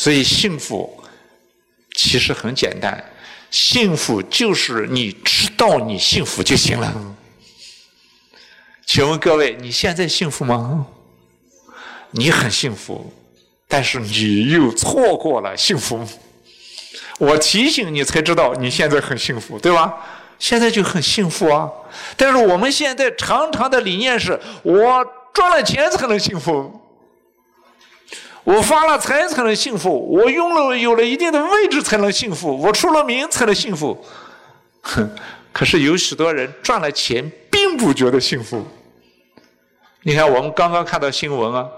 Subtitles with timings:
[0.00, 1.04] 所以幸福
[1.94, 3.04] 其实很简单，
[3.50, 6.90] 幸福就是你知道你幸福就行了。
[8.86, 10.86] 请问各位，你现在幸福吗？
[12.12, 13.12] 你很幸福，
[13.68, 16.08] 但是你又错过了幸福。
[17.18, 19.94] 我提醒你才知道你现在很幸福，对吧？
[20.38, 21.70] 现在就很幸福啊。
[22.16, 25.04] 但是我们现在常常的理念是我
[25.34, 26.79] 赚了钱才能幸福，
[28.44, 34.04] 我发了财才能幸福，我拥了有了一定的位置才能幸福，我出了名才能幸福。
[34.82, 35.10] 哼，
[35.52, 38.66] 可是有许多人赚了钱并不觉得幸福。
[40.02, 41.68] 你看，我们刚刚看到新闻啊。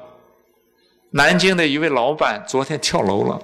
[1.10, 3.38] 南京的一位老板昨天跳楼了，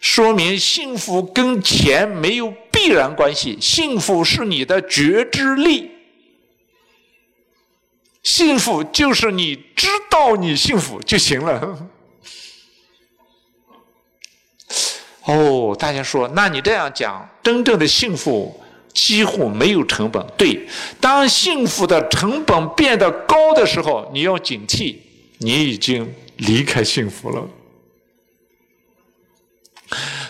[0.00, 5.91] 说明幸福跟钱没有必然关系，幸福是你的觉知力，
[8.22, 11.88] 幸福就是你知道你幸福就行了。
[15.26, 18.60] 哦，大家说，那你这样讲，真正的幸福
[18.92, 20.26] 几乎没有成本。
[20.36, 20.68] 对，
[21.00, 24.96] 当幸福的成本变得高的时候，你要警惕，
[25.38, 26.14] 你已经。
[26.38, 27.46] 离开幸福了，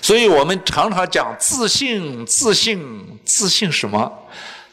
[0.03, 4.13] 所以我们常常讲自信，自信，自信什么？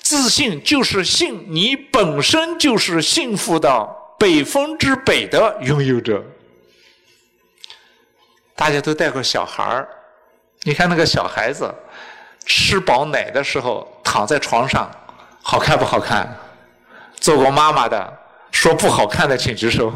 [0.02, 3.70] 自信就是信你本身就是幸福的
[4.18, 6.24] 百分之百的拥有者。
[8.56, 9.88] 大家都带过小孩儿，
[10.64, 11.74] 你看那个小孩子
[12.46, 14.90] 吃饱奶的时候躺在床上，
[15.42, 16.28] 好看不好看？
[17.20, 18.18] 做过妈妈的
[18.52, 19.94] 说不好看的，请举手。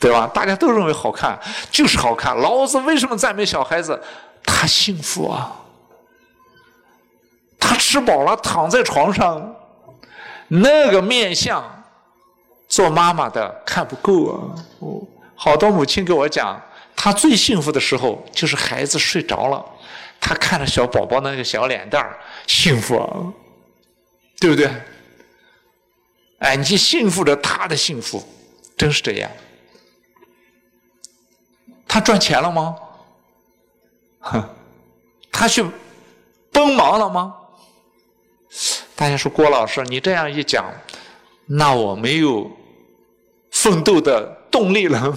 [0.00, 0.26] 对吧？
[0.34, 1.38] 大家都认为好看，
[1.70, 2.36] 就是好看。
[2.36, 3.98] 老子为什么赞美小孩子？
[4.44, 5.63] 他幸福啊！
[7.66, 9.56] 他吃饱了，躺在床上，
[10.48, 11.64] 那个面相，
[12.68, 14.54] 做妈妈的看不够啊！
[14.80, 15.02] 哦，
[15.34, 16.60] 好多母亲给我讲，
[16.94, 19.64] 她最幸福的时候就是孩子睡着了，
[20.20, 23.32] 她看着小宝宝那个小脸蛋儿，幸福啊，
[24.38, 24.70] 对不对？
[26.40, 28.22] 哎，你幸福着他的幸福，
[28.76, 29.30] 真是这样。
[31.88, 32.76] 他赚钱了吗？
[34.20, 34.44] 哼，
[35.32, 35.64] 他去
[36.52, 37.34] 帮忙了吗？
[38.96, 40.72] 大家说郭老师，你这样一讲，
[41.46, 42.50] 那我没有
[43.50, 45.16] 奋斗的动力了。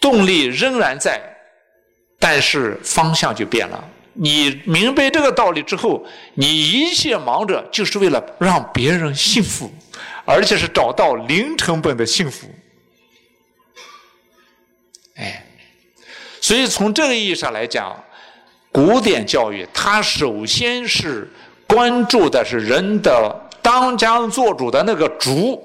[0.00, 1.20] 动力仍然在，
[2.18, 3.88] 但是方向就变了。
[4.14, 6.04] 你明白这个道理之后，
[6.34, 9.70] 你一切忙着就是为了让别人幸福，
[10.24, 12.48] 而且是找到零成本的幸福。
[15.14, 15.46] 哎，
[16.40, 18.02] 所以从这个意义上来讲，
[18.72, 21.30] 古典教育它首先是
[21.68, 25.62] 关注的是人的当家做主的那个主。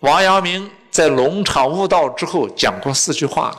[0.00, 3.56] 王阳明在龙场悟道之后讲过四句话：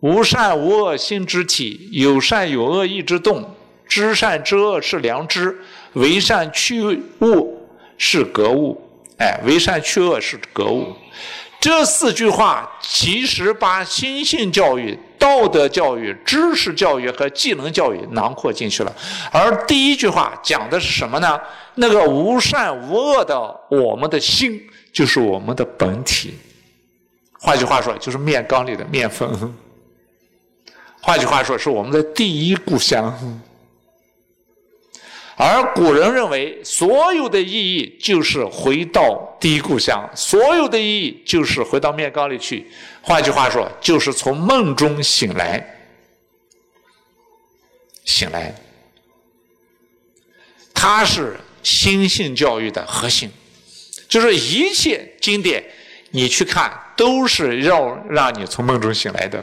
[0.00, 3.54] 无善无恶心之体，有善有恶意之动，
[3.86, 5.56] 知善知恶是良知，
[5.92, 6.82] 为善去
[7.20, 7.46] 恶
[7.98, 8.80] 是格物。
[9.18, 10.96] 哎，为善去恶是格物。
[11.60, 18.92] 这四句话其实把心性教育、道德教育、知识教育和技能教育囊括进去了。
[19.30, 21.40] 而第一句话讲的是什么呢？
[21.76, 24.60] 那个无善无恶的我们的心，
[24.92, 26.34] 就是我们的本体。
[27.38, 29.54] 换句话说，就是面缸里的面粉。
[31.00, 33.16] 换句话说，是我们的第一故乡。
[35.36, 42.66] 而古人认为，所有的意义就是回到第一故乡，所有的意义就是回到面缸里去。
[43.00, 45.64] 换句话说，就是从梦中醒来，
[48.04, 48.54] 醒来。
[50.74, 53.30] 它是心性教育的核心，
[54.08, 55.64] 就是一切经典，
[56.10, 59.42] 你去看都是要让你从梦中醒来的。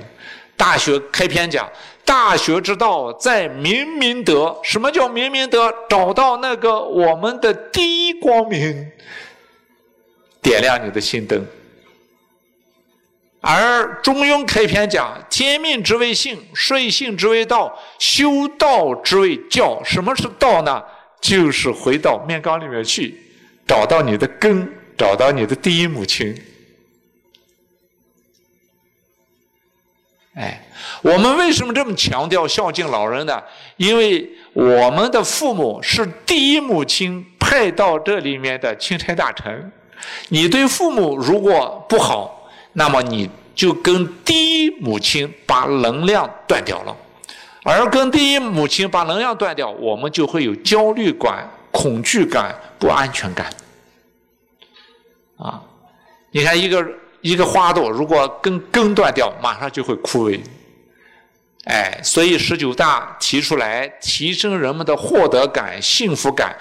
[0.55, 1.67] 大学开篇讲。
[2.09, 4.59] 大学之道，在明明德。
[4.63, 5.71] 什么叫明明德？
[5.87, 8.91] 找到那个我们的第一光明，
[10.41, 11.45] 点亮你的心灯。
[13.41, 19.79] 而中庸开篇讲：天命之谓性，率性之谓道，修道之谓教。
[19.83, 20.83] 什么是道呢？
[21.21, 23.15] 就是回到面缸里面去，
[23.67, 24.67] 找到你的根，
[24.97, 26.35] 找到你的第一母亲。
[30.35, 30.65] 哎。
[31.01, 33.41] 我们为什么这么强调孝敬老人呢？
[33.77, 39.71] 因为我们的父母是第一母亲派到这里面的钦差大臣。
[40.29, 46.95] 你对父母如果不好，那么你就跟第一母亲把能量断掉了。
[47.63, 53.49] 而跟第一母亲把能量断掉，我们就会有焦虑感、恐惧感、不安全感。
[55.37, 55.61] 啊，
[56.31, 56.85] 你看一个
[57.21, 60.39] 一个花朵，如果根根断掉，马上就会枯萎。
[61.65, 66.55] 哎，所以十九大提出来提升人们的获得感、幸福感、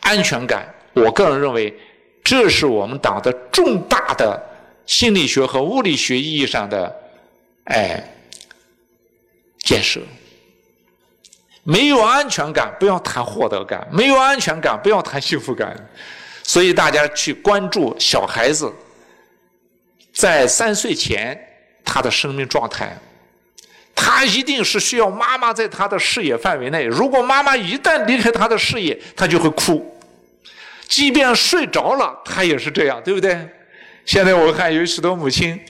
[0.00, 1.74] 安全感，我个人认为，
[2.22, 4.40] 这是我们党的重大的
[4.86, 6.94] 心理学和物理学意义上的
[7.64, 8.02] 哎
[9.58, 10.00] 建设。
[11.64, 15.74] 没有安全感，不要谈获得感；没有安全感，不要谈幸福感。
[16.42, 18.72] 所以大家去关注小孩子
[20.12, 21.38] 在三岁前
[21.84, 22.96] 他的生命状态。
[23.94, 26.84] 他一定是需要妈妈在他的视野范围内。
[26.84, 30.00] 如果妈妈一旦离开他的视野，他就会哭。
[30.88, 33.48] 即便睡着了，他也是这样，对不对？
[34.04, 35.60] 现在我看有许多母亲，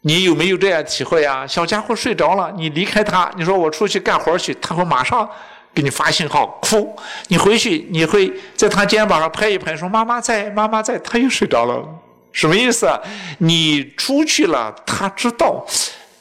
[0.00, 1.46] 你有没有这样体会啊？
[1.46, 5.30] 小家伙睡着了，你离开他，你说我出去干活去，他会马上
[5.76, 6.96] 给你发信号哭。
[7.28, 11.86] 你回去，你会在他肩膀上拍一拍，说妈妈在，妈妈在，他又睡着了。
[12.32, 12.88] 什么意思？
[13.36, 15.66] 你出去了，他知道。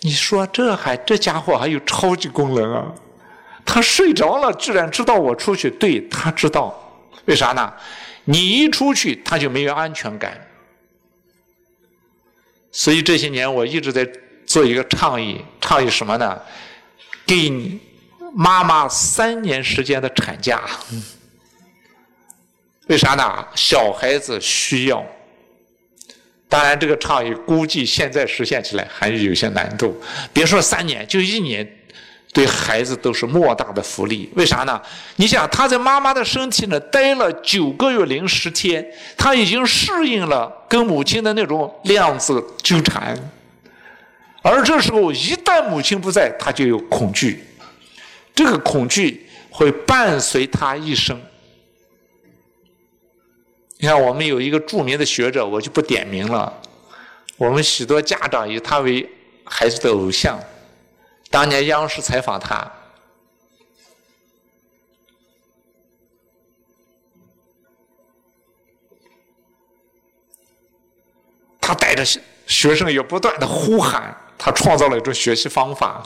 [0.02, 2.86] 你说这还这家伙还有超级功能啊？
[3.64, 5.70] 他睡着了，居然知道我出去。
[5.70, 6.78] 对他知道，
[7.24, 7.74] 为啥呢？
[8.26, 10.38] 你一出去，他就没有安全感。
[12.74, 14.06] 所以这些年我一直在
[14.46, 16.38] 做一个倡议，倡议什么呢？
[17.26, 17.80] 给你
[18.38, 20.62] 妈妈三年时间的产假。
[22.88, 23.24] 为啥呢？
[23.56, 25.04] 小孩子需要。
[26.48, 30.00] 当然，这个倡议估计现在实现起来还是有些难度。
[30.34, 31.68] 别说三年，就一年，
[32.34, 34.30] 对孩子都是莫大的福利。
[34.36, 34.80] 为啥呢？
[35.16, 38.86] 你想，他在妈妈的身体呢待了九个月零十天，
[39.18, 43.18] 他已经适应了跟母亲的那种量子纠缠。
[44.44, 47.44] 而这时候，一旦母亲不在，他就有恐惧，
[48.36, 51.20] 这个恐惧会伴随他一生。
[53.78, 56.62] 你看，我们有一个著名的学者，我就不点名了。
[57.38, 59.10] 我们许多家长以他为
[59.46, 60.38] 孩子的偶像。
[61.30, 62.72] 当年央视采访他，
[71.60, 72.06] 他带着
[72.48, 76.06] 学生也不断的呼喊，他创造了一种学习方法。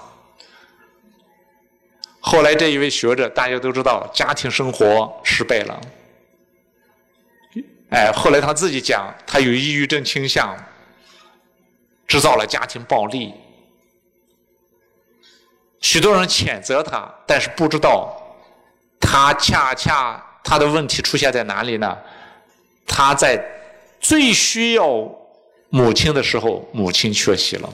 [2.20, 5.82] 后来这一位学者，大家都知道，家庭生活失败了。
[7.90, 10.56] 哎，后来他自己讲，他有抑郁症倾向，
[12.08, 13.34] 制造了家庭暴力。
[15.82, 18.16] 许多人谴责他，但是不知道，
[19.00, 21.98] 他恰恰他的问题出现在哪里呢？
[22.86, 23.44] 他在
[24.00, 24.88] 最需要
[25.70, 27.74] 母亲的时候，母亲缺席了，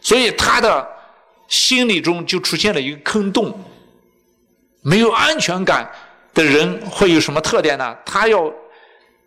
[0.00, 0.88] 所以他的
[1.48, 3.58] 心理中就出现了一个坑洞，
[4.82, 5.90] 没有安全感。
[6.34, 7.96] 的人会有什么特点呢？
[8.04, 8.48] 他要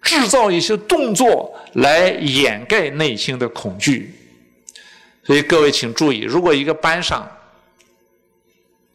[0.02, 4.16] 制造一些动作来掩盖内心的恐惧。
[5.26, 7.30] 所以各位请注意，如果一个班上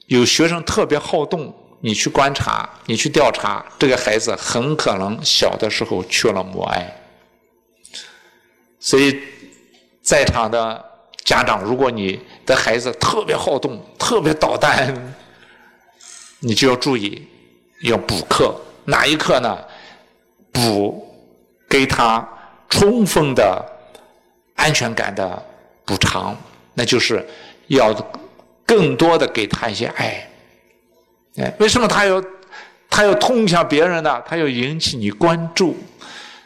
[0.07, 6.97] 有学生特别好动，你去观察，你去调查，这个孩子很可能小的时候缺了母爱。
[8.81, 9.21] 所以
[10.01, 10.83] 在场的
[11.23, 14.95] 家长，如果你的孩子特别好动、特别捣蛋，
[16.41, 17.27] 你就要注意。
[17.83, 19.59] 要补课，哪一课呢？
[20.51, 21.07] 补
[21.69, 22.27] 给他
[22.71, 23.63] 充分的
[24.55, 25.43] 安全感的
[25.85, 26.35] 补偿，
[26.73, 27.23] 那就是
[27.67, 27.95] 要
[28.65, 30.27] 更多的给他一些爱。
[31.37, 32.25] 哎，为什么他要
[32.89, 34.23] 他要通向别人呢？
[34.27, 35.77] 他要引起你关注。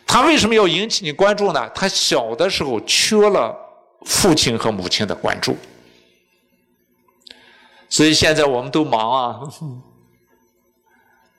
[0.04, 1.70] 他为什么要引起你关注呢？
[1.72, 3.56] 他小的时候缺了
[4.04, 5.56] 父亲和母亲的关注，
[7.90, 9.40] 所以现在我们都忙啊。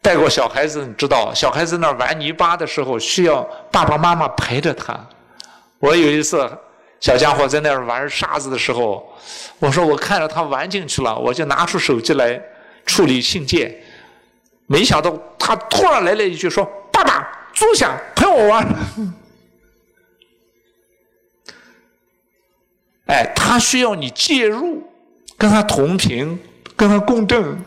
[0.03, 4.99] 带过小孩子，你知道，小孩子那玩泥巴的时候，需要爸爸妈妈陪着他。
[5.77, 6.49] 我有一次，
[6.99, 9.07] 小家伙在那玩沙子的时候，
[9.59, 12.41] 我说我看着他玩进去了，我就拿出手机来
[12.83, 13.79] 处理信件。
[14.65, 18.67] 没想到他突然来了一句说：“爸爸，坐下陪我玩。
[23.05, 24.81] ”哎，他需要你介入，
[25.41, 26.39] 跟他同频，
[26.77, 27.59] 跟他共振。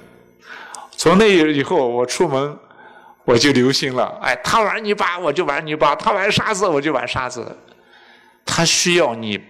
[0.96, 2.56] 从那以后，我出门
[3.24, 4.16] 我就留心了。
[4.22, 7.58] 哎，他玩泥巴，我就玩泥巴；他玩沙子，我就玩沙子。
[8.46, 9.40] 他需要你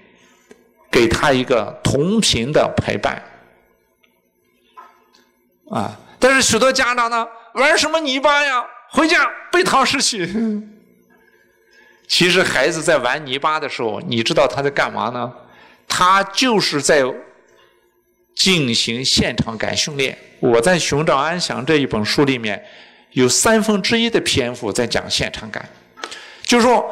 [0.90, 3.22] 给他一个同频的陪伴
[5.70, 5.94] 啊！
[6.18, 8.64] 但是许多家长呢，玩什么泥巴呀？
[8.88, 10.26] 回家背唐诗去。
[12.08, 15.30] 其实孩子在玩泥巴的时候，你知道他在干嘛呢？
[15.86, 17.04] 他就是在。
[18.34, 20.16] 进行现场感训练。
[20.40, 22.62] 我在《寻找安详》这一本书里面，
[23.12, 25.68] 有三分之一的篇幅在讲现场感。
[26.42, 26.84] 就是说，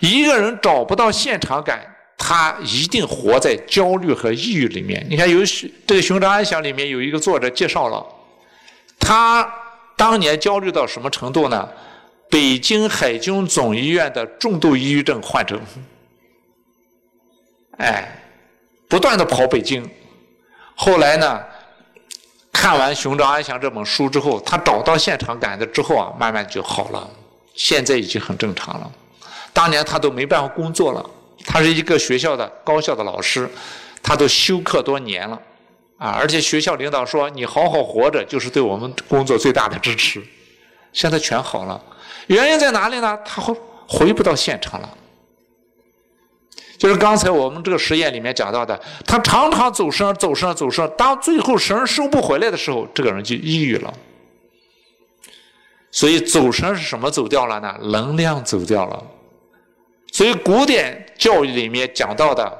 [0.00, 1.80] 一个人找不到现场感，
[2.18, 5.04] 他一定活在焦虑和抑郁里面。
[5.08, 5.38] 你看，有
[5.86, 8.06] 这个《寻找安详》里面有一个作者介绍了，
[8.98, 9.50] 他
[9.96, 11.68] 当年焦虑到什么程度呢？
[12.28, 15.60] 北京海军总医院的重度抑郁症患者，
[17.78, 18.08] 哎，
[18.88, 19.88] 不断的跑北京。
[20.74, 21.40] 后来呢，
[22.52, 27.08] 看完《寻找安详》这本书之后，他找到现场感的之后啊，慢慢就好了。
[27.54, 28.90] 现在已经很正常了。
[29.52, 31.10] 当年他都没办法工作了，
[31.44, 33.48] 他是一个学校的高校的老师，
[34.02, 35.38] 他都休克多年了，
[35.98, 40.22] 啊，而且学校领导说你好好活着就是对我们工作最大的支持。
[40.92, 41.80] 现在全好了。
[42.28, 43.18] 原因在哪里呢？
[43.24, 43.54] 他回
[43.86, 44.88] 回不到现场了，
[46.82, 53.94] 就是刚才我们这个实验里面讲到的，他常常走神、走神、走神，当最后神收不回来的时候，这个人就抑郁了。
[55.92, 57.72] 所以走神是什么走掉了呢？
[57.92, 59.00] 能量走掉了。
[60.10, 62.52] 所以古典教育里面讲到的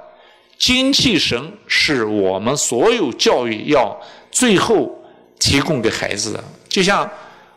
[0.57, 4.01] 精气神，是我们所有教育要
[4.31, 5.05] 最后
[5.41, 7.11] 提供给孩子的，就像。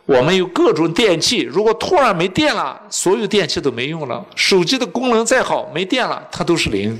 [0.06, 4.24] 我们有各种电器，如果突然没电了，所有电器都没用了。
[4.36, 6.96] 手机的功能再好，没电了，它都是零。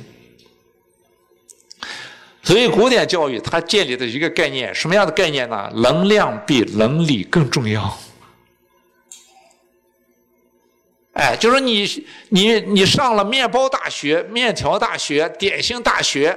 [2.42, 5.70] 所以，古典教育它建立的一个概念，什么样的概念呢？
[5.76, 7.96] 能量比能力更重要。
[11.12, 16.36] 哎，就是你你你上了面包大学、面条大学、点心大学、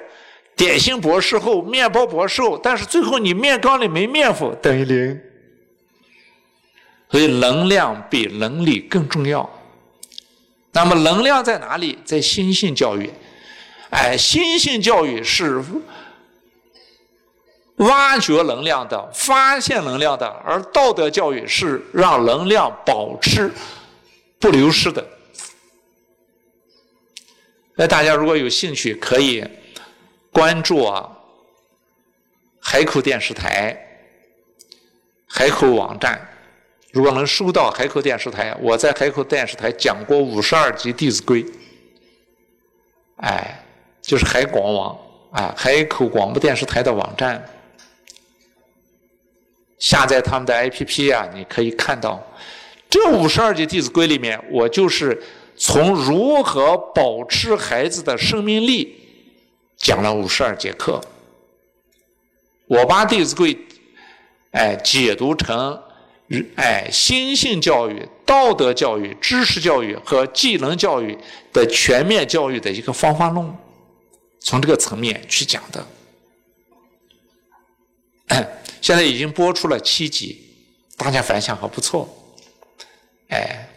[0.55, 5.19] 点心博士后、面包博士后，但是最后你面缸里没面糊，等于零。
[7.09, 9.49] 所以能量比能力更重要。
[10.71, 11.97] 那么能量在哪里？
[12.05, 13.11] 在心性教育。
[13.89, 15.63] 哎，心性教育是
[17.77, 23.51] 挖掘能量的、发现能量的，而道德教育是让能量保持
[24.39, 25.03] 不流失的。
[27.73, 29.43] 那大家如果有兴趣，可以
[30.31, 31.09] 关注啊
[32.59, 33.75] 海口电视台、
[35.25, 36.28] 海口网站。
[36.91, 41.43] 如果能收到海口电视台，我在海口电视台讲过五十二集《弟子规》，
[43.17, 43.63] 哎，
[44.01, 44.97] 就是海广网
[45.31, 47.47] 啊，海口广播电视台的网站，
[49.77, 52.25] 下载他们的 APP 啊，你可以看到。
[52.89, 55.21] 这五十二集《弟子规》里面，我就是
[55.55, 58.97] 从如何保持孩子的生命力
[59.77, 60.99] 讲了五十二节课，
[62.65, 63.53] 我把《弟子规》
[64.53, 65.79] 哎解读成。
[66.57, 71.17] 哎，心性教育、道德教育、知识教育和技能教育
[71.51, 73.51] 的全面教育的一个方法论，
[74.39, 75.85] 从这个层面去讲的。
[78.79, 80.39] 现在已经播出了七集，
[80.95, 82.07] 大家反响还不错。
[83.29, 83.67] 哎，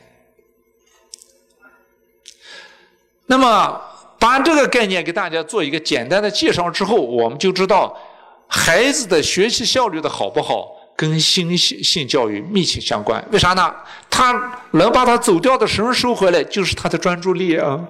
[3.26, 3.80] 那么
[4.18, 7.98] 把这个概念给大家做一个简单的介绍之后，我们就知道
[8.46, 10.76] 孩子的学习效率的好不好。
[10.94, 13.74] 跟心性性教育密切相关，为啥呢？
[14.08, 14.32] 他
[14.72, 17.82] 能把他走掉的神收回来，就是他的专注力啊。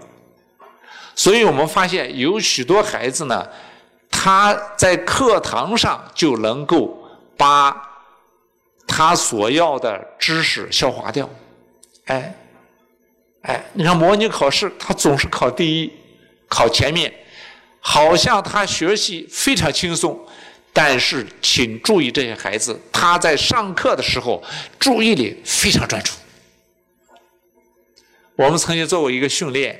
[1.14, 3.46] 所以我们发现有许多孩子呢，
[4.10, 6.96] 他在课堂上就能够
[7.36, 7.76] 把
[8.86, 11.28] 他所要的知识消化掉。
[12.06, 12.34] 哎，
[13.42, 15.92] 哎，你看模拟考试，他总是考第一，
[16.48, 17.12] 考前面，
[17.80, 20.18] 好像他学习非常轻松。
[20.72, 24.42] 但是，请注意，这些孩子他在上课的时候
[24.78, 26.12] 注意力非常专注。
[28.36, 29.78] 我们曾经做过一个训练，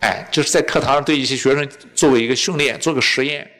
[0.00, 3.50] 哎，就是在课堂上对一些学生作为一个训练，做个实验。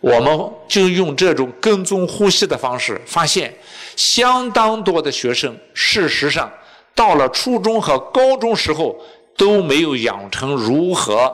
[0.00, 3.56] 我们就用这种跟踪呼吸的方式，发现
[3.94, 6.52] 相当多的学生，事实上
[6.94, 9.00] 到了初中和高中时候
[9.36, 11.32] 都没有养成如何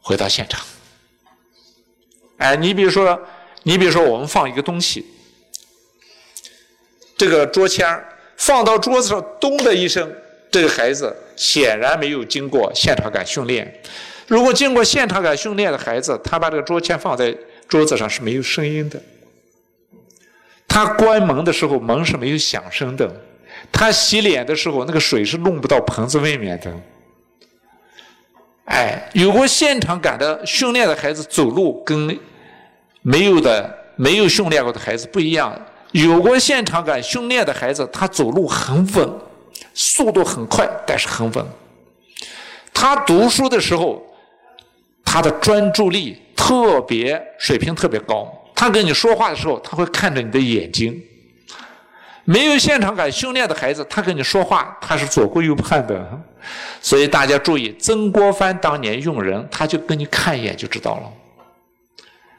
[0.00, 0.64] 回到现场。
[2.36, 3.20] 哎，你比如说，
[3.62, 5.04] 你比如说，我们放一个东西，
[7.16, 7.86] 这个桌签
[8.36, 10.12] 放到桌子上，咚的一声，
[10.50, 13.80] 这个孩子显然没有经过现场感训练。
[14.26, 17.36] 如果经过现场感训练的孩子，他把这个桌签放在
[17.68, 19.00] 桌子上是没有声音的。
[20.66, 23.08] 他关门的时候，门是没有响声的。
[23.70, 26.74] 他洗脸的时候，那个水是弄不到盆子外面的。
[28.64, 32.18] 哎，有过现场感的训练的孩子走路跟
[33.02, 35.54] 没有的、没有训练过的孩子不一样。
[35.92, 39.08] 有过现场感训练的孩子，他走路很稳，
[39.74, 41.46] 速度很快，但是很稳。
[42.72, 44.02] 他读书的时候，
[45.04, 48.26] 他的专注力特别水平特别高。
[48.56, 51.00] 他跟你说话的时候，他会看着你的眼睛。
[52.24, 56.20] 没有现场感训练的孩子，他跟你说话，他是左顾右盼的。
[56.80, 61.12] 所以大家注意，曾国藩当年用人，他就跟你看一眼就知道了。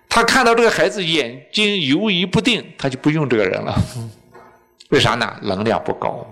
[0.07, 3.75] 他看到这个孩子眼睛游移不定，他就不用这个人了。
[4.89, 5.31] 为啥呢？
[5.41, 6.25] 能量不高。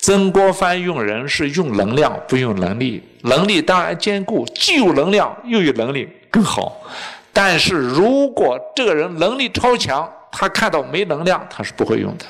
[0.00, 3.02] 曾国藩用人是用能量，不用能力。
[3.22, 6.80] 能力当然兼顾，既有能量又有能力更好。
[7.32, 12.24] 但是如果这个人能力超强，他看到没能量，他是不会用的。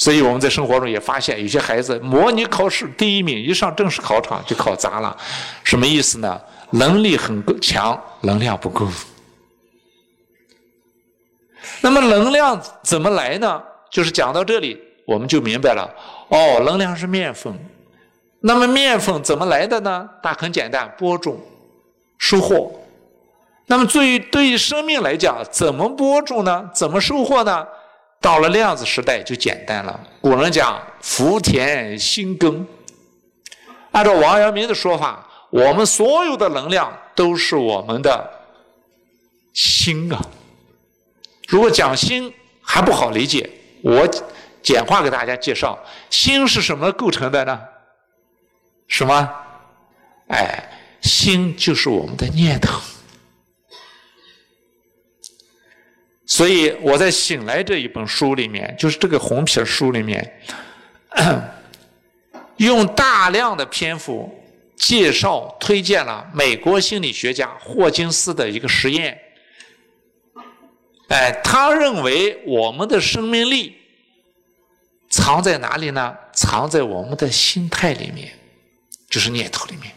[0.00, 5.14] 所以我们在生活中也发现，有些孩子模拟考试第一名，一上正式考场就考砸了。
[5.62, 6.40] 什么意思呢？
[6.70, 8.88] 能力很强，能量不够。
[11.82, 13.62] 那么能量怎么来呢？
[13.90, 14.80] 就是讲到这里。
[15.04, 15.92] 我们就明白了，
[16.28, 17.52] 哦，能量是面粉，
[18.40, 20.08] 那么面粉怎么来的呢？
[20.22, 21.38] 它很简单，播种、
[22.16, 22.72] 收获。
[23.66, 26.70] 那么对于对于生命来讲，怎么播种呢？
[26.72, 27.66] 怎么收获呢？
[28.20, 29.98] 到了量子时代就简单了。
[30.20, 32.66] 古人讲“福田心耕”，
[33.92, 38.30] 按照王阳明的说法，我们所有的能量都是我们的
[39.52, 40.20] 心啊。
[41.48, 43.50] 如果讲心还不好理解，
[43.82, 44.08] 我。
[44.62, 45.78] 简化给大家介绍，
[46.10, 47.58] 心是什么构成的呢？
[48.88, 49.30] 什么？
[50.28, 50.68] 哎，
[51.00, 52.78] 心就是我们的念头。
[56.30, 60.40] 所以我在《醒来》这一本书里面，就是这个红皮书里面，
[62.58, 64.32] 用大量的篇幅
[64.76, 69.20] 介绍、推荐了美国心理学家霍金斯的一个实验。
[71.08, 73.76] 哎，他认为我们的生命力。
[75.08, 76.16] 藏在哪里呢？
[76.32, 78.32] 藏在我们的心态里面，
[79.08, 79.92] 就是念头里面。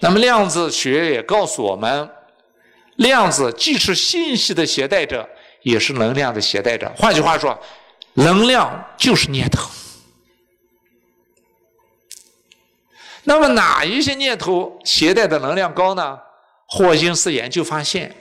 [0.00, 2.10] 那么量子学也告诉我们，
[2.96, 5.28] 量子既是信息的携带者，
[5.62, 6.92] 也是能量的携带者。
[6.96, 7.58] 换句话说，
[8.14, 9.68] 能量就是念头。
[13.24, 16.18] 那么哪一些念头携带的能量高呢？
[16.66, 18.14] 霍金斯研究发现，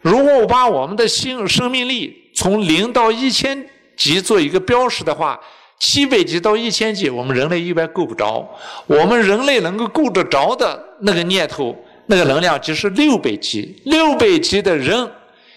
[0.00, 3.68] 如果我把我们的心生命力从零到一千。
[3.94, 5.38] 级做一个标识的话，
[5.78, 8.48] 七百级到一千级，我们人类一般够不着。
[8.86, 13.80] 我们人类能够够得着的那个念头，那个能量级是六倍级。
[13.84, 15.10] 六倍级的人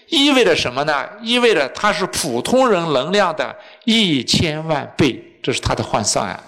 [0.08, 1.04] 意味着什么呢？
[1.22, 3.54] 意味着他是普通人能量的
[3.84, 6.40] 一千万倍，这是他的换算啊。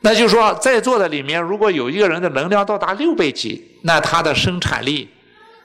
[0.00, 5.08] 那就是说，在座的里面，如果有一个人的能量到达六倍级，那他的生产力、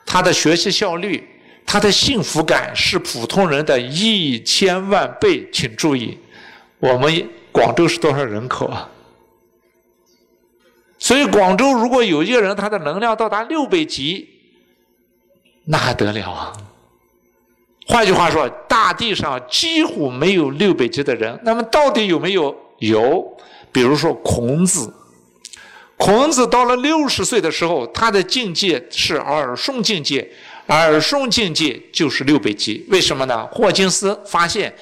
[0.05, 1.27] 他的学习效率。
[1.67, 6.15] 他的幸福感是普通人的一千万倍，请注意，
[6.77, 8.87] 我们广州是多少人口啊？
[11.05, 14.27] 所以广州如果有一个人他的能量到达六百级，
[15.65, 16.51] 那还得了啊？
[17.85, 21.39] 换句话说，大地上几乎没有六百级的人。
[21.43, 22.55] 那么到底有没有？
[22.79, 23.23] 有，
[23.71, 24.91] 比如说孔子，
[25.95, 30.27] 孔子到了六十岁的时候，他的境界是耳顺境界。
[30.69, 33.45] 耳顺境界就是六百级，为什么呢？
[33.51, 34.73] 霍金斯发现，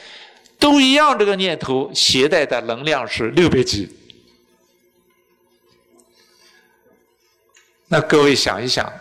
[0.57, 3.89] 都一样，这个念头携带的能量是六百级。
[7.93, 8.91] 那各位想一想，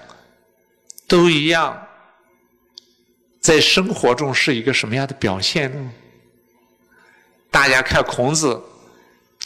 [1.09, 1.75] 都一样，
[3.41, 5.91] 在生活中是一个什么样的表现呢？
[7.51, 8.63] 大家看孔子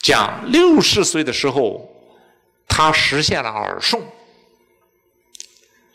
[0.03, 1.89] 讲六十岁的时候，
[2.67, 4.03] 他实现了耳顺。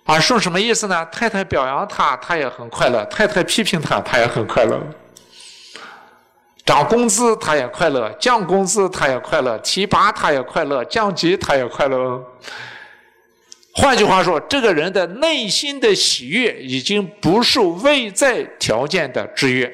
[0.05, 1.05] 耳顺什么意思呢？
[1.07, 4.81] 太太表扬他，他也很快乐；太太批评他，他也很快乐。
[6.63, 12.25] 涨工资他也快乐，降工资他也快乐，提拔他也快乐，降级他也快乐。
[13.73, 19.71] 换句话说，这个人的内心的喜悦已经不受外在条件的制约，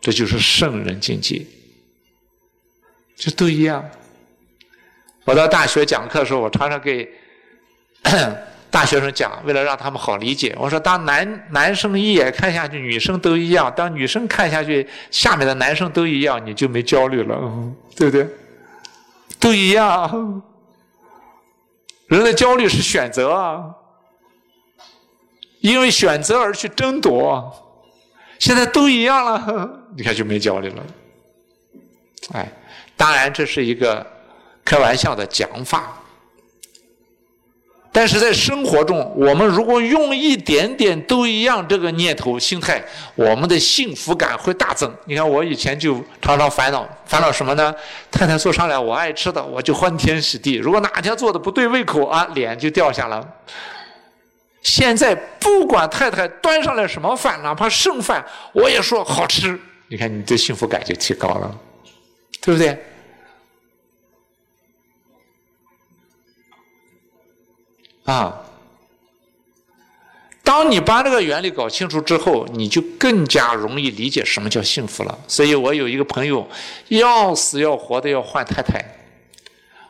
[0.00, 1.44] 这就是圣人境界，
[3.16, 3.84] 这都一样。
[5.24, 7.06] 我到大学讲课的时候，我常常给
[8.70, 17.36] 大学生讲，为了让他们好理解，我说：当男男生一眼看下去，女生都一样；当女生看下去，下面的男生都一样，你就没焦虑了，
[17.94, 18.26] 对不对？
[19.38, 20.42] 都一样。
[22.08, 23.64] 人的焦虑是选择啊，
[25.60, 27.50] 因为选择而去争夺。
[28.38, 30.82] 现在都一样了， 你看就没焦虑了。
[32.32, 32.52] 哎，
[32.96, 34.06] 当然这是一个。
[34.64, 35.96] 开玩笑的讲法，
[37.98, 42.80] 但是在生活中，我们如果用一点点都一样这个念头心态，
[43.16, 44.88] 我们的幸福感会大增。
[45.06, 47.74] 你看，我以前就常常烦恼，烦恼什么呢？
[48.08, 53.20] 太太做上来我爱吃的，我就欢天喜地；如果哪天做的不对胃口啊，脸就掉下来。
[54.62, 59.58] 现在不管太太端上来什么饭，哪怕剩饭，我也说好吃。
[59.88, 61.52] 你看，你的幸福感就提高了，
[62.40, 62.80] 对不对？
[68.08, 68.40] 啊，
[70.42, 75.18] 当你把这个原理搞清楚之后，你就更加容易理解什么叫幸福了。
[75.28, 76.48] 所以我有一个朋友，
[76.88, 78.82] 要死要活的要换太太，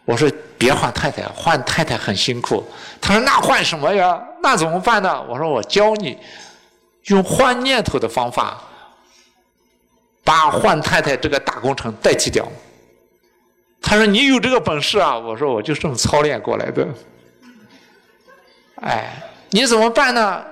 [0.04, 0.28] 我说
[0.58, 2.64] 别换太太，换太太很辛苦。
[3.00, 4.20] 他说那换什么呀？
[4.42, 5.22] 那怎么办呢？
[5.28, 6.18] 我说我教你
[7.04, 8.60] 用换念头的方法。
[10.24, 12.46] 把换太太这个大工程代替掉。
[13.80, 16.86] 他说：“你有这个本事啊！”我说：“我就这么操练过来的。”
[18.82, 19.12] 哎，
[19.50, 20.44] 你怎么办呢？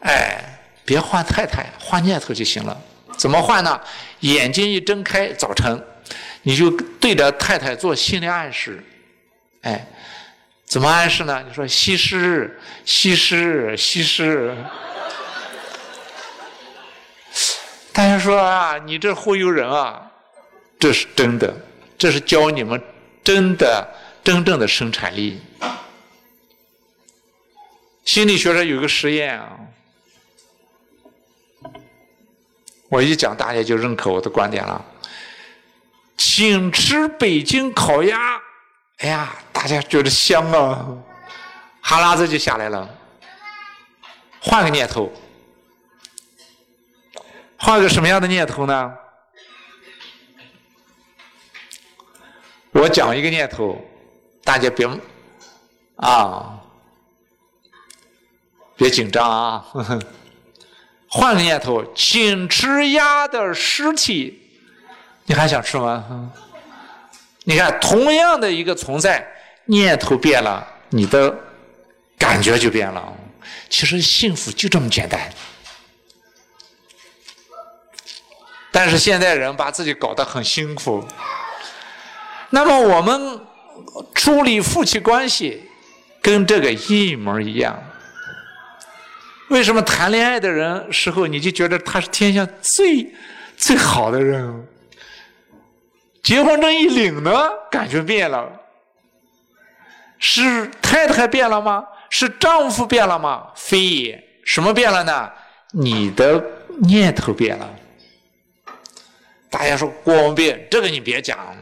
[0.00, 0.42] 哎，
[0.84, 2.80] 别换太太，换念头就行了。
[3.16, 3.80] 怎么换呢？
[4.20, 5.84] 眼睛一睁开，早晨，
[6.42, 8.84] 你就对着太太做心理暗示。
[9.62, 9.86] 哎，
[10.64, 11.44] 怎么暗示呢？
[11.46, 14.56] 你说：“西施，西施，西施。”
[17.92, 20.00] 大家说啊，你这忽悠人啊！
[20.78, 21.52] 这是真的，
[21.98, 22.80] 这是教你们
[23.24, 23.84] 真的
[24.22, 25.40] 真正的生产力。
[28.08, 29.58] 心理学上有个实验啊，
[32.88, 34.82] 我一讲大家就认可我的观点了。
[36.16, 38.40] 请吃北京烤鸭，
[39.00, 40.88] 哎呀，大家觉得香啊，
[41.82, 42.88] 哈喇子就下来了。
[44.40, 45.12] 换个念头。
[47.58, 48.94] 换个什么样的念头呢？
[52.70, 53.78] 我讲一个念头，
[54.42, 54.88] 大家别
[55.96, 56.57] 啊，
[58.78, 59.62] 别紧张啊。
[61.10, 64.40] 换个念头，请吃鸭的尸体，
[65.26, 66.30] 你还想吃吗？
[67.44, 69.26] 你看，同样的一个存在，
[69.64, 71.34] 念头变了，你的
[72.18, 73.12] 感觉就变了。
[73.70, 75.18] 其实幸福就这么简单。
[78.70, 81.02] 但是现在人把自己搞得很辛苦。
[82.50, 83.40] 那么我们
[84.14, 85.62] 处理夫妻关系，
[86.20, 87.82] 跟这个一模一样。
[89.48, 93.14] 为什么谈恋爱的人时候你就觉得他是天下最
[93.56, 94.66] 最好的人？
[96.22, 97.30] 结婚证一领呢，
[97.70, 98.50] 感觉变了。
[100.18, 101.84] 是太太变了吗？
[102.10, 103.46] 是丈夫变了吗？
[103.54, 104.24] 非也。
[104.44, 105.30] 什么变了呢？
[105.72, 106.42] 你的
[106.82, 107.74] 念头变了。
[109.48, 111.56] 大家说光变，这个你别讲，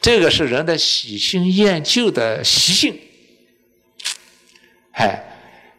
[0.00, 2.98] 这个是人的喜新厌旧的习性。
[4.92, 5.22] 哎，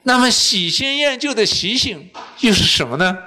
[0.04, 2.12] 那么喜新厌旧的习性
[2.42, 3.18] 又是什么呢？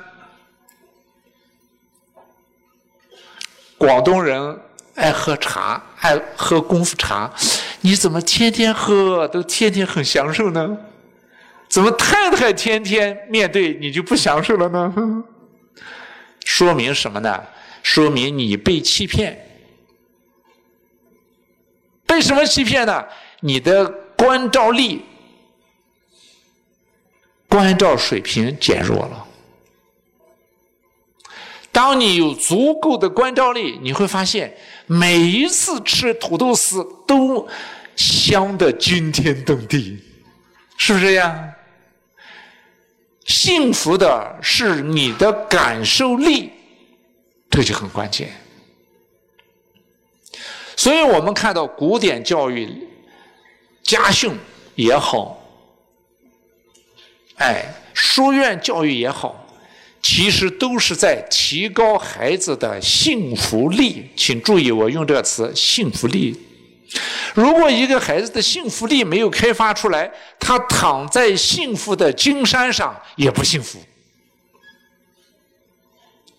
[3.78, 4.60] 广东人
[4.94, 7.32] 爱喝茶，爱喝功夫茶，
[7.80, 10.76] 你怎么天天喝，都天天很享受呢？
[11.68, 15.24] 怎么太太天天面对你就不享受了呢？
[16.44, 17.42] 说明什么呢？
[17.82, 19.48] 说明你被欺骗，
[22.06, 23.04] 被什么欺骗呢？
[23.40, 23.84] 你的
[24.16, 25.04] 关照力、
[27.48, 29.26] 关照水平减弱了。
[31.72, 34.56] 当你有足够的关照力，你会发现
[34.86, 37.46] 每一次吃土豆丝都
[37.96, 40.02] 香的惊天动地，
[40.76, 41.52] 是不是这样？
[43.26, 46.52] 幸福的是你的感受力。
[47.48, 48.28] 这就很关键，
[50.76, 52.68] 所以我们看到古典教育、
[53.82, 54.36] 家训
[54.74, 55.40] 也好，
[57.36, 59.46] 哎，书院教育也好，
[60.02, 64.10] 其实都是在提高孩子的幸福力。
[64.16, 66.38] 请注意，我用这个词“幸福力”。
[67.34, 73.78] 如果一个孩子的幸福力没有开发出来，他躺在幸福的金山上也不幸福。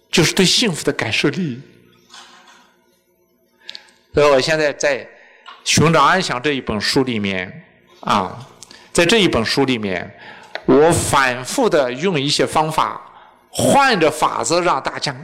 [0.10, 1.60] 就是对幸福的感受力，
[4.14, 5.04] 所以我现在在
[5.64, 7.66] 《寻找安详》这一本书里面
[8.00, 8.48] 啊，
[8.92, 10.17] 在这一本书里面，
[10.68, 13.02] 我反复的用一些方法，
[13.50, 15.16] 换着法子让大家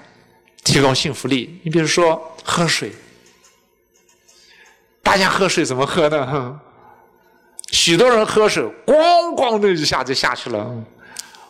[0.63, 1.59] 提高幸福力。
[1.63, 2.91] 你比如说喝水，
[5.01, 6.59] 大家喝水怎么喝呢？
[7.71, 10.73] 许多人喝水咣咣的一下就下去了，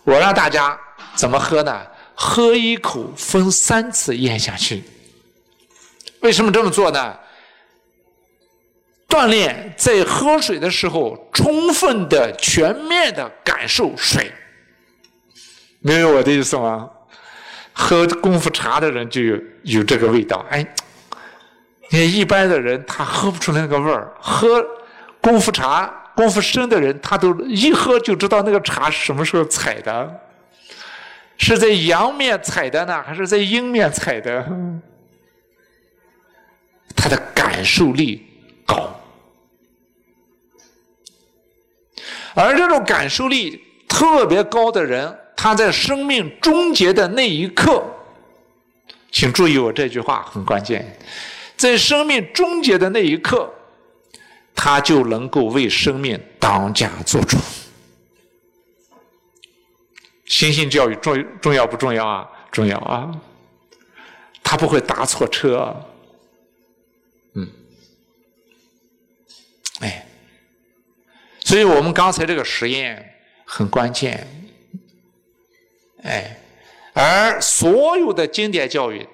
[0.03, 0.77] 我让大家
[1.15, 1.81] 怎么喝呢？
[2.15, 4.83] 喝一口，分三次咽下去。
[6.21, 7.15] 为什么这么做呢？
[9.13, 14.33] 锻炼在喝水的时候，充分的、全面的感受水。
[15.81, 16.89] 明白我的意思吗？
[17.73, 20.43] 喝功夫茶的人就有有这个味道。
[20.49, 20.65] 哎，
[21.91, 24.11] 你看一般的人他喝不出来那个味儿。
[24.19, 24.65] 喝
[25.21, 30.11] 功夫茶功夫深的人，他都一喝就知道那个茶是什么时候采的，
[31.37, 34.43] 是在阳面采的呢，还是在阴面采的？
[36.95, 38.25] 他的感受力
[38.65, 38.99] 高，
[42.35, 47.83] 而这种感受力特别高的人，他在生命终结的那一刻，
[49.11, 50.97] 请注意我这句话很关键，
[51.55, 53.51] 在生命终结的那一刻，
[54.55, 57.37] 他就能够为生命当家做主。
[60.25, 62.27] 心性教育重重要不重要啊？
[62.51, 63.11] 重要啊！
[64.43, 65.75] 他不会搭错车。
[71.53, 73.13] 所以我们刚才这个实验
[73.45, 74.27] 很关键，
[76.01, 76.35] 哎，
[76.93, 79.07] 而所有的经典教育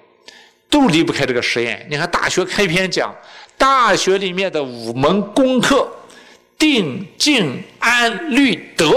[0.70, 1.86] 都离不开这个实验。
[1.90, 3.14] 你看，大学开篇讲，
[3.58, 5.86] 大学里面的五门功课：
[6.58, 8.88] 定、静、安、律、德。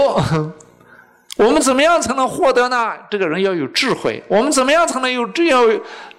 [1.36, 2.94] 我们怎么样才能获得呢？
[3.10, 4.22] 这个人要有智慧。
[4.26, 5.60] 我们怎么样才能有这样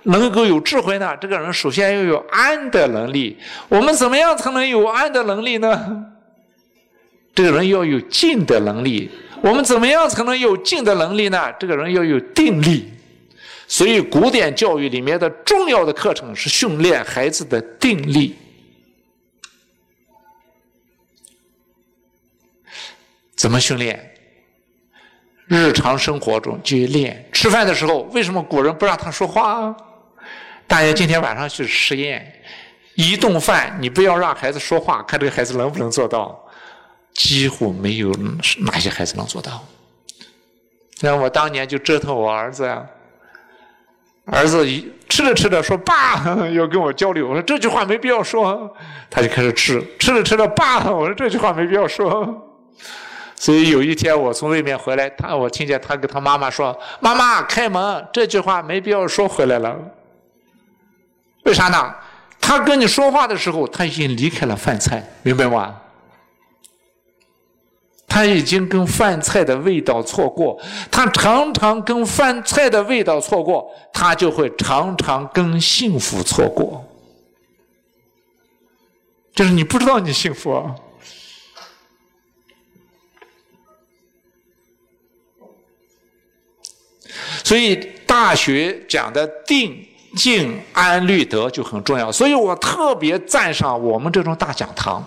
[0.03, 1.17] 能够有智慧呢？
[1.19, 3.35] 这个人首先要有安的能力。
[3.67, 6.05] 我们怎么样才能有安的能力呢？
[7.35, 9.11] 这个人要有静的能力。
[9.41, 11.53] 我们怎么样才能有静的能力呢？
[11.59, 12.91] 这个人要有定力。
[13.67, 18.35] 所以，古典教育里面的重要的课程是训练孩子的定力。
[23.35, 24.11] 怎么训练？
[25.47, 29.75] 日常生活中去练，吃饭的时候为什么古人不让他说话？
[30.65, 32.33] 大家今天晚上去实验，
[32.95, 36.44] 一顿饭你不要让孩子说话，看这个孩子能不能做到？
[37.15, 38.11] 几乎没有
[38.59, 39.63] 哪些孩子能做到。
[40.97, 42.85] 像我当年就折腾我儿子呀，
[44.25, 46.23] 儿子一吃着吃着说爸
[46.53, 48.73] 要跟我交流，我说这句话没必要说，
[49.09, 52.41] 他就开始吃，吃着吃着爸，我说这句话没必要说。
[53.35, 59.77] 所以有一天我从外面回来，他我听见他跟他妈妈说：“妈妈开门。”这句话没必要说回来了。
[61.43, 61.93] 为啥呢？
[62.39, 65.75] 他跟你说话的时候，他已经离开了饭菜，明白吗？
[68.15, 70.57] 他已经跟饭菜的味道错过，
[70.89, 76.81] 他常常跟饭菜的味道错过，他就会常常跟幸福错过。
[79.33, 80.73] 就是你不知道你幸福啊。
[87.43, 87.75] 所以
[88.05, 92.09] 大学讲的定、静、安、律、德就很重要。
[92.09, 95.05] 所以我特别赞赏我们这种大讲堂。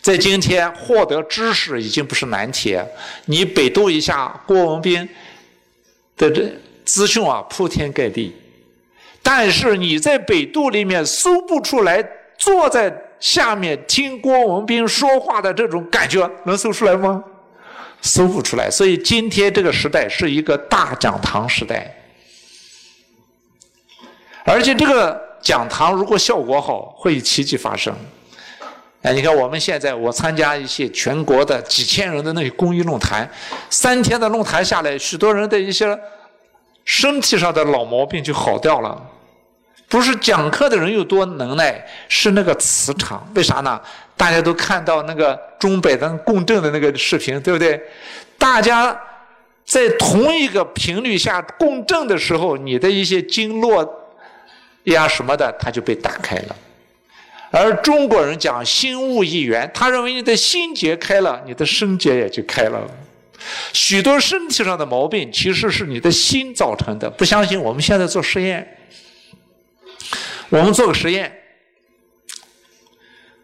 [0.00, 2.78] 在今天获得知识已经不是难题，
[3.26, 5.08] 你百度一下郭文斌
[6.16, 6.50] 的这
[6.84, 8.34] 资讯啊，铺天盖地。
[9.22, 12.02] 但是你在百度里面搜不出来，
[12.38, 17.22] 坐在下面听郭文斌说话的这种感觉，能搜出来吗？
[18.00, 21.94] 搜不出来，所以今天这个时代是一个大讲堂时代，
[24.46, 27.94] 而且这个讲堂如果效果好，会有奇迹发生。
[29.02, 33.28] 哎，你看我们现在，我参加一些全国的几千人的那些公益论坛，
[33.70, 35.98] 三天的论坛下来，许多人的一些
[36.84, 39.00] 身体上的老毛病就好掉了。
[39.88, 43.26] 不是讲课的人有多能耐，是那个磁场。
[43.34, 43.80] 为啥呢？
[44.16, 47.82] 大家都看到那个中北灯共振的那个视频，对不对？
[48.36, 48.94] 大家
[49.64, 53.82] 在同一个频率下共振的时候，你的一些经络
[54.84, 56.56] 呀什么的，它就被打开了。
[57.50, 62.88] 而中国人讲心物一元，他认为你的心结开了，你的身结也就开了。
[63.72, 67.10] 许多身体上的毛病其实是你的心造成的。
[67.10, 67.60] 不相信？
[67.60, 68.76] 我们现在做实验。
[70.48, 71.32] 我们做个实验，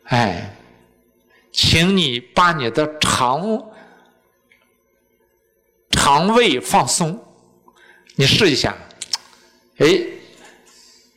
[0.06, 0.56] 哎，
[1.52, 3.64] 请你把你的肠
[5.92, 7.24] 肠胃放松，
[8.16, 8.76] 你试一下，
[9.78, 9.86] 哎，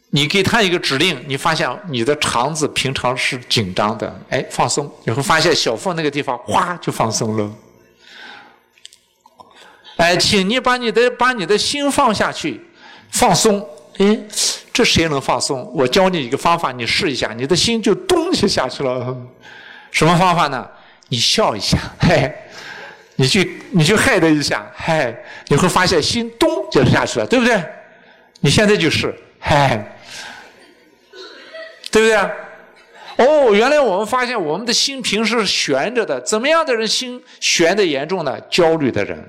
[0.10, 7.52] 你给他一个指令，你发现你的肠子平常是紧张的，哎，放松，你会发现小腹那个地方哗就放松了。
[9.98, 12.62] 哎，请你把你的把你的心放下去，
[13.12, 13.68] 放松，
[13.98, 14.20] 哎。
[14.72, 15.70] 这谁能放松？
[15.76, 19.14] 我教你一个方法，你试一下，你的心就咚就下去了。
[19.92, 20.66] 什么方法呢？
[21.10, 22.34] 你笑一下，嘿，
[23.18, 25.14] 你去你去嗨的一下，嗨，
[25.48, 27.62] 你会发现心咚就下去了，对不对？
[28.40, 29.99] 你现在就是，嗨，
[31.92, 32.16] 对不对？
[33.26, 38.40] 哦，原来我们发现我们的心平时是悬着的，怎么样的人心悬的严重呢？
[38.50, 39.22] 焦虑的人。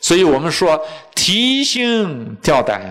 [0.00, 0.80] 所以我们说
[1.14, 2.82] 提心吊胆。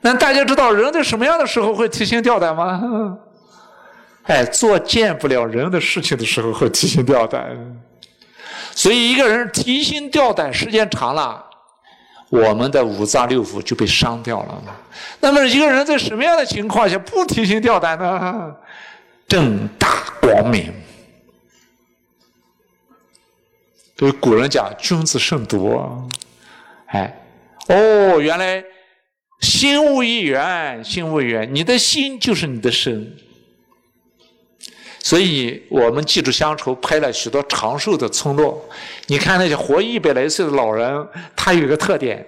[0.00, 3.18] 那大家知道人在什么样的时候会提心吊胆吗？
[4.24, 7.56] 哎，做见不了人的事情的时候会提心吊胆。
[8.74, 11.42] 所以一个人提心吊胆时间长了，
[12.30, 14.62] 我们的五脏六腑就被伤掉了。
[15.20, 18.54] 那么一个人在什么样的情况下不提心吊胆呢？
[19.26, 20.72] 正大光明。
[23.96, 25.80] 所以古人讲“君子慎独”，
[26.86, 27.20] 哎，
[27.68, 28.62] 哦，原来
[29.40, 33.12] 心物一元，心物一元，你的心就是你的身。
[35.00, 38.62] 所以我们记住乡愁拍了许多长寿的村落，
[39.06, 42.26] 你看那些活一百来岁的老人，他有一个特点，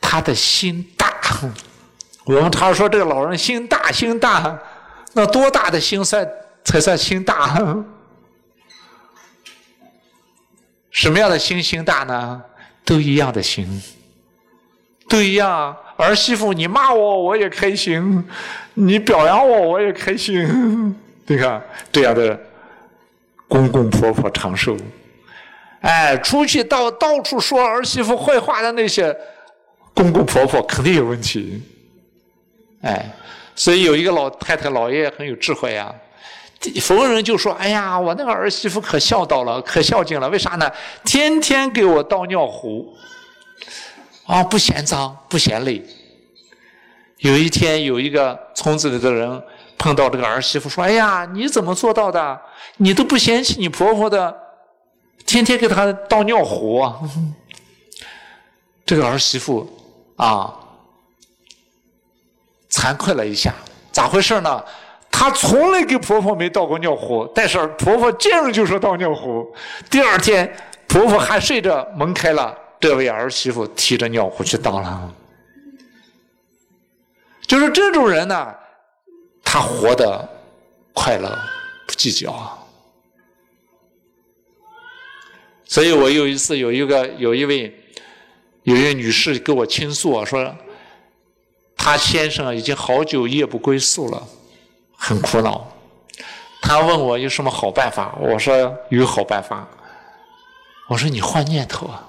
[0.00, 1.20] 他的心大。
[2.24, 4.58] 我们常说这个老人心大，心大，
[5.12, 6.26] 那多大的心算
[6.64, 7.84] 才算心大？
[10.90, 12.42] 什么样的心心大呢？
[12.84, 13.82] 都一样的心，
[15.08, 15.76] 都一样。
[15.96, 18.24] 儿媳妇，你骂我我也开心，
[18.74, 20.98] 你表扬我我也开心。
[21.26, 22.38] 你看这样的
[23.48, 24.76] 公公婆婆长寿，
[25.80, 29.16] 哎，出去到到处说儿媳妇坏话的那些
[29.94, 31.62] 公公婆婆肯定有问题。
[32.82, 33.10] 哎，
[33.54, 35.94] 所以有一个老太太老爷爷很有智慧呀。
[36.80, 40.28] 逢人就说：“哎呀，我那个儿媳妇可孝道了，可孝敬了。
[40.30, 40.68] 为啥呢？
[41.04, 42.96] 天天给我倒尿壶，
[44.24, 45.84] 啊，不嫌脏，不嫌累。
[47.18, 49.40] 有一天，有一个村子里的人
[49.78, 52.40] 碰到这个儿媳妇，说：‘哎呀，你怎么做到的？
[52.76, 54.36] 你都不嫌弃你婆婆的，
[55.24, 56.90] 天天给她倒尿壶。
[58.86, 59.68] ’这个儿媳妇
[60.16, 60.54] 啊，
[62.70, 63.54] 惭愧了一下，
[63.92, 64.62] 咋回事呢？”
[65.10, 69.50] 她从来给婆婆没倒过尿壶，但是婆婆见了就说倒尿壶。
[69.88, 70.54] 第二天，
[70.86, 75.10] 婆婆还睡着，门开了，这位儿媳妇提着尿壶去倒了。
[77.46, 78.54] 就是这种人呢，
[79.48, 80.28] 他活得
[80.92, 81.30] 快乐，
[81.86, 82.66] 不计较。
[85.64, 87.74] 所以我有一次有一个有一位
[88.64, 90.54] 有一位女士跟我倾诉说，
[91.76, 94.22] 她先生已经好久夜不归宿了。
[94.98, 95.70] 很苦恼，
[96.62, 99.68] 他问我有什么好办法，我说有好办法。
[100.88, 102.04] 我说你换念头啊，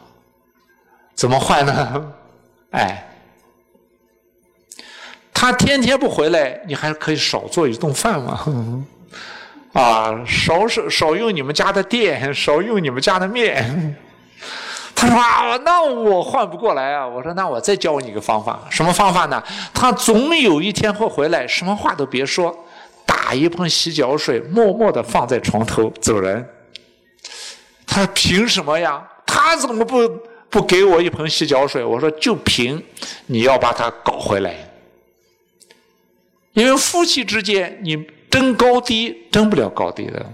[1.14, 2.14] 怎么换呢？
[2.72, 3.17] 哎，
[5.40, 8.84] 他天天不回来，你还可以少做一顿饭嘛。
[9.74, 13.96] 啊，少少少用你们家的电，少用你们家的面。
[14.96, 17.08] 他说啊，那我换不过来啊。
[17.08, 19.42] 我说那我再教你一个方法，什么方法呢？
[19.76, 22.58] 他总有一天会回来，什么话都别说。
[23.06, 26.44] 打一盆洗脚水，默默地放在床头走人。
[27.86, 29.08] 他凭什么呀？
[29.24, 30.10] 他怎么不
[30.50, 31.84] 不给我一盆洗脚水？
[31.84, 32.84] 我说就凭
[33.28, 34.56] 你要把他搞回来，
[36.58, 37.96] 因为夫妻之间你
[38.32, 40.26] 争高低争不了高低的。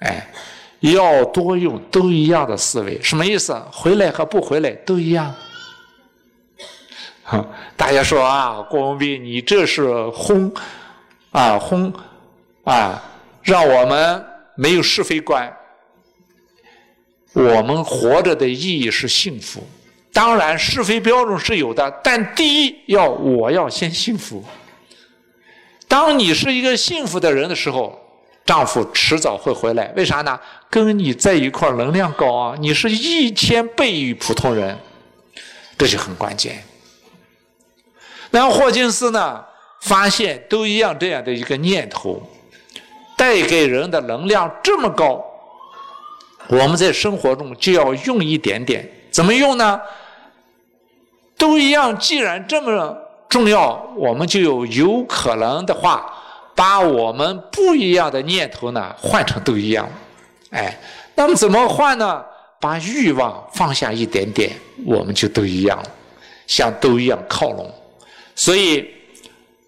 [0.00, 0.28] 哎，
[0.80, 3.56] 要多用都一样的思维，什么意思？
[3.72, 5.32] 回来和不回来都一样。
[7.76, 10.52] 大家说啊，郭文斌，你这是轰
[11.30, 11.92] 啊轰
[12.64, 13.00] 啊，
[13.44, 14.24] 让我们
[14.56, 15.56] 没有是非观。
[17.34, 19.64] 我们活着的意义是幸福，
[20.12, 24.42] 当然是非标准是有的，但第一要我要先幸福。
[25.86, 27.98] 当你是一个幸福的人的时候，
[28.44, 29.92] 丈夫迟早会回来。
[29.96, 30.38] 为啥呢？
[30.70, 34.78] 跟你在一块能量高啊，你是一千倍于普通人，
[35.76, 36.62] 这就很关键。
[38.30, 39.44] 那霍金斯呢？
[39.80, 42.20] 发现都一样这样的一个念头，
[43.16, 45.24] 带给人的能量这么高，
[46.48, 48.86] 我们在生活中就要用一点点。
[49.12, 49.80] 怎么用呢？
[51.38, 52.98] 都一样，既然这么
[53.28, 56.12] 重要，我们就有有可能的话，
[56.54, 59.88] 把我们不一样的念头呢换成都一样。
[60.50, 60.76] 哎，
[61.14, 62.24] 那么怎么换呢？
[62.60, 64.50] 把欲望放下一点点，
[64.84, 65.84] 我们就都一样了，
[66.48, 67.72] 向都一样靠拢。
[68.34, 68.84] 所以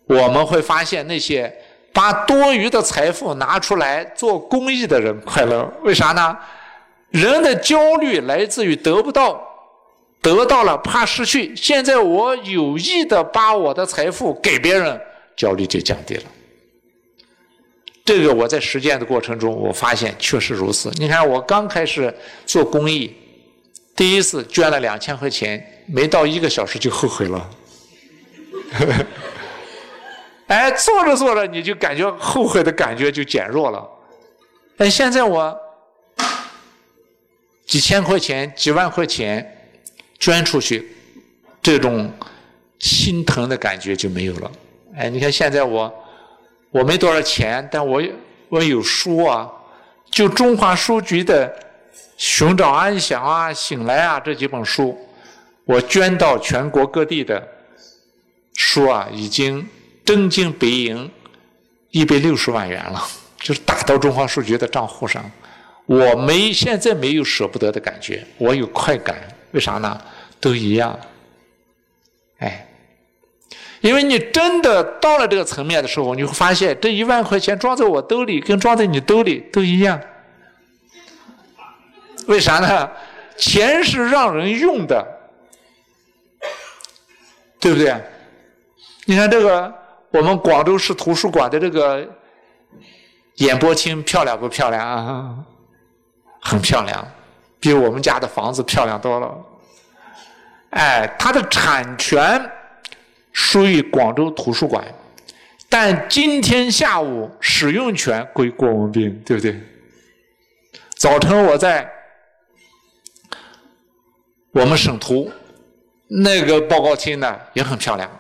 [0.07, 1.55] 我们会发现，那些
[1.93, 6.37] 把多余的财富拿出来做公益的人快乐，为啥呢？
[7.11, 9.41] 人的焦虑来自于得不到，
[10.21, 11.55] 得到了怕失去。
[11.57, 15.01] 现在我有意的把我的财富给别人，
[15.37, 16.23] 焦虑就降低了。
[18.05, 20.91] 这个我在实践的过程中，我发现确实如此。
[20.97, 22.13] 你看，我刚开始
[22.45, 23.15] 做公益，
[23.95, 27.51] 第一次捐了两千块钱，没到一个小时就后悔了。
[30.49, 33.89] 哎，做着做着，你就感觉后悔的感觉就减弱了。
[34.79, 35.57] 哎，现在我
[37.65, 39.60] 几千块钱、几万块钱
[40.21, 40.87] 捐出去，
[41.61, 42.13] 这种
[42.79, 44.53] 心疼的感觉就没有了。
[44.95, 45.93] 哎，你看现在我
[46.71, 48.03] 我没多少钱，但我
[48.49, 49.51] 我有书啊，
[50.11, 51.49] 就中华书局的
[52.17, 54.97] 《寻找安详》啊，《醒来》啊这几本书，
[55.65, 57.49] 我捐到全国各地的
[58.55, 59.67] 书啊，已经
[60.05, 61.11] 真金白银
[61.91, 63.03] 一百六十万元了，
[63.39, 65.25] 就是打到中华书局的账户上。
[65.87, 69.17] 我没现在没有舍不得的感觉，我有快感，
[69.53, 70.01] 为啥呢？
[70.41, 70.99] 都一样，
[72.39, 72.67] 哎。
[73.81, 79.99] 因为你真的到了这个层面的时候，你会发现这一万块钱装在我兜里，跟装在你兜里都一样。
[82.27, 82.91] 为啥呢？
[83.39, 85.03] 钱是让人用的，
[87.59, 87.97] 对不对？
[89.07, 89.73] 你看这个，
[90.11, 92.07] 我们广州市图书馆的这个
[93.37, 95.35] 演播厅漂亮不漂亮啊？
[96.43, 97.09] 很漂亮，
[97.61, 99.39] 比我们家的房子漂亮多了。
[100.71, 102.51] 哎，它的产权。
[103.33, 104.85] 属于广州图书馆，
[105.69, 109.57] 但今天下午使用权归郭文斌，对不对？
[110.97, 111.89] 早晨我在
[114.51, 115.31] 我们省图
[116.09, 118.11] 那个报告厅呢，也很漂亮，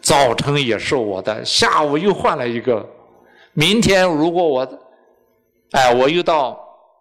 [0.00, 2.88] 早晨也是我的，下午又换了一个，
[3.54, 4.80] 明天如果我
[5.72, 6.56] 哎我又到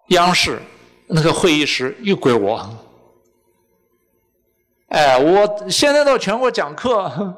[0.08, 0.60] 央视
[1.14, 2.68] 那个会议室又归我。
[4.88, 7.34] 哎，我现在到全国讲课，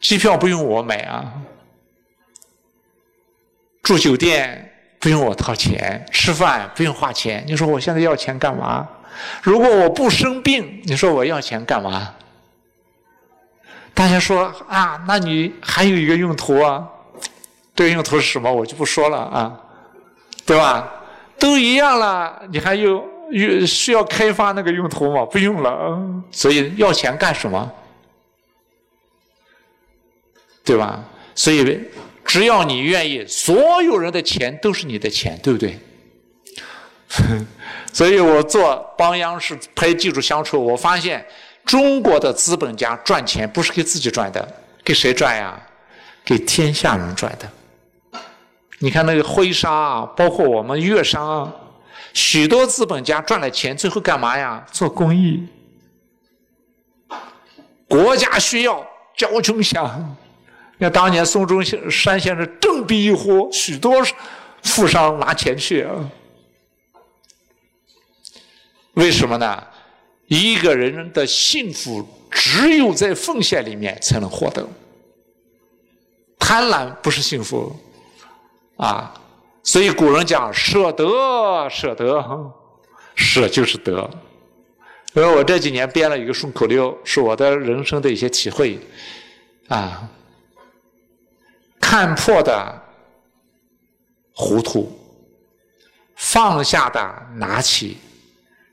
[0.00, 1.32] 机票不用我买啊，
[3.82, 7.44] 住酒店不用我掏钱，吃饭不用花钱。
[7.46, 8.88] 你说我现在要钱干嘛？
[9.42, 12.14] 如果我不生病，你说我要钱干嘛？
[13.92, 16.88] 大家说啊，那你还有一个用途啊？
[17.76, 18.52] 这个用途是什么？
[18.52, 19.60] 我就不说了啊，
[20.46, 20.88] 对吧？
[21.38, 23.12] 都一样了，你还有？
[23.32, 25.24] 需需要开发那个用途吗？
[25.24, 25.98] 不用了，
[26.30, 27.72] 所以要钱干什么？
[30.62, 31.02] 对吧？
[31.34, 31.80] 所以
[32.24, 35.76] 只要你愿意，所有人的钱都是你的钱，对不对？
[37.92, 41.26] 所以我做帮央视拍技术相处，我发现
[41.64, 44.46] 中国的资本家赚钱不是给自己赚的，
[44.84, 45.58] 给谁赚呀？
[46.24, 47.50] 给天下人赚的。
[48.84, 51.50] 你看那个徽商啊，包括我们粤商啊。
[52.12, 54.62] 许多资本家赚了钱，最后干嘛呀？
[54.70, 55.42] 做公益。
[57.88, 60.14] 国家需要，交穷乡。
[60.76, 64.04] 你看当年孙中山先生振臂一呼，许多
[64.62, 66.10] 富商拿钱去啊。
[68.92, 69.66] 为什么呢？
[70.26, 74.68] 一个人的幸福只有在奉献里面才能获得。
[76.38, 77.74] 贪婪不是幸福，
[78.84, 79.14] 啊。
[79.62, 82.52] 所以古人讲舍得，舍得，
[83.14, 84.10] 舍就是得。
[85.14, 88.78] 因为我这几年编了一个顺口溜，是我的人生的一些体会，
[89.68, 90.06] 啊，
[91.80, 92.82] 看破的
[94.34, 94.92] 糊涂，
[96.16, 97.00] 放下的
[97.36, 97.96] 拿起，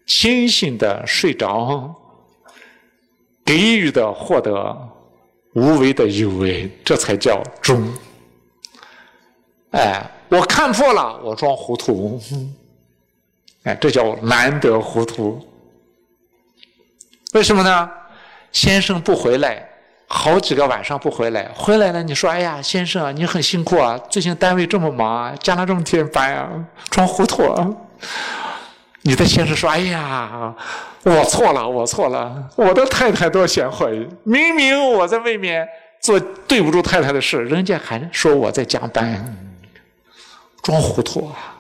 [0.07, 1.95] 清醒的睡着，
[3.45, 4.76] 给予的获得，
[5.53, 7.88] 无为的有为，这才叫忠。
[9.72, 10.12] 哎。
[10.32, 12.18] 我看破了，我装糊涂，
[13.64, 15.46] 哎，这叫难得糊涂。
[17.34, 17.92] 为什么呢？
[18.54, 19.62] 先生不回来，
[20.08, 26.50] 好几个晚上不回来，回来了，你说，哎呀，先生啊，你很辛苦啊，最近单位这么忙，加了这么天班啊，
[26.90, 27.44] 装糊涂。
[27.52, 27.70] 啊
[29.02, 30.56] 你的先生说，哎呀，
[31.04, 35.68] 我错了，我错了，我的太太多贤惠，明明我在外面
[36.00, 36.18] 做
[36.48, 39.51] 对不住太太的事，人家还说我在加班。
[40.62, 41.57] 装糊涂啊！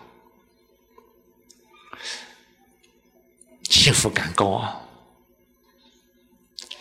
[3.63, 4.81] 幸福感高啊！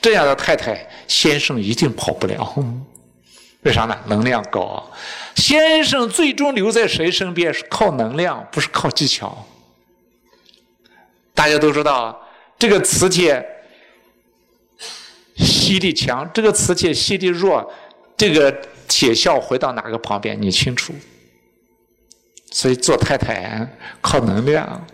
[0.00, 2.54] 这样的太太，先生一定跑不了。
[3.62, 3.96] 为啥呢？
[4.06, 4.84] 能量高啊！
[5.36, 7.52] 先生最终留在谁身边？
[7.52, 9.46] 是靠能量，不是靠技巧。
[11.34, 12.26] 大家都知道，
[12.58, 13.46] 这个磁铁
[15.36, 17.72] 吸力强，这个磁铁吸力弱，
[18.16, 18.50] 这个
[18.88, 20.40] 铁效回到哪个旁边？
[20.40, 20.94] 你清楚？
[22.50, 23.68] 所以做太太
[24.00, 24.84] 靠能量。